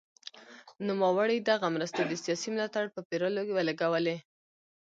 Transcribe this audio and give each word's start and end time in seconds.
نوموړي 0.87 1.37
دغه 1.49 1.67
مرستې 1.75 2.01
د 2.05 2.13
سیاسي 2.23 2.47
ملاتړ 2.53 2.85
په 2.95 3.01
پېرلو 3.09 3.41
ولګولې. 3.55 4.17